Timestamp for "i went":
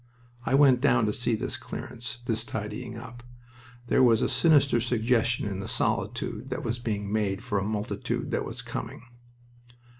0.47-0.81